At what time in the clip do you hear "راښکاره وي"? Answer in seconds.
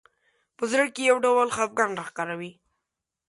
1.99-2.51